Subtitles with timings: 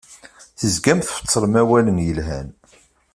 [0.59, 2.47] Tezgam tfettlem awalen yelhan.